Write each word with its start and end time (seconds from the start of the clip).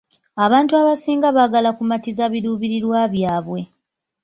Abantu 0.45 0.73
abasinga 0.81 1.27
baagala 1.37 1.69
kumatiza 1.77 2.23
biruubirirwa 2.33 2.99
byabwe. 3.13 3.59